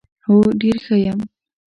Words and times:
هو 0.25 0.37
ډېره 0.59 0.79
ښه 0.85 0.95
یم. 1.05 1.19